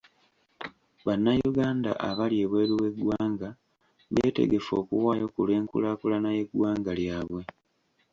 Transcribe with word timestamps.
Bannayuganda 1.05 1.91
abali 2.09 2.35
ebweru 2.45 2.73
w'eggwanga 2.81 3.49
beetegefu 4.13 4.71
okuwaayo 4.81 5.25
ku 5.33 5.39
lw'enkulaakulana 5.47 6.29
y'eggwanga 6.37 6.91
lyabwe. 6.99 7.41